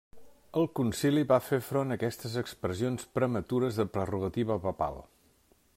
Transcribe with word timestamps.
El 0.61 0.63
concili 0.77 1.25
va 1.31 1.37
fer 1.49 1.59
front 1.65 1.93
a 1.95 1.97
aquestes 1.99 2.39
expressions 2.43 3.07
prematures 3.19 3.79
de 3.83 3.87
prerrogativa 3.99 4.57
papal. 4.65 4.99